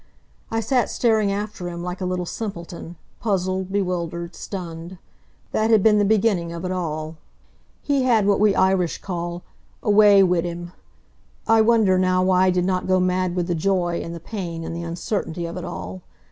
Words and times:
I 0.49 0.61
sat 0.61 0.89
staring 0.89 1.31
after 1.31 1.69
him 1.69 1.83
like 1.83 2.01
a 2.01 2.07
little 2.07 2.25
simpleton, 2.25 2.95
puzzled, 3.19 3.71
bewildered, 3.71 4.35
stunned. 4.35 4.97
That 5.51 5.69
had 5.69 5.83
been 5.83 5.99
the 5.99 6.05
beginning 6.05 6.51
of 6.51 6.65
it 6.65 6.71
all. 6.71 7.17
He 7.83 8.01
had 8.01 8.25
what 8.25 8.39
we 8.39 8.55
Irish 8.55 8.97
call 8.99 9.43
"a 9.83 9.91
way 9.91 10.23
wid 10.23 10.43
him." 10.43 10.71
I 11.45 11.61
wonder 11.61 11.99
now 11.99 12.23
why 12.23 12.47
I 12.47 12.49
did 12.49 12.65
not 12.65 12.87
go 12.87 12.99
mad 12.99 13.35
with 13.35 13.45
the 13.45 13.53
joy, 13.53 14.01
and 14.03 14.15
the 14.15 14.19
pain, 14.19 14.63
and 14.63 14.75
the 14.75 14.81
uncertainty 14.81 15.45
of 15.45 15.55
it 15.55 15.65
all. 15.65 16.01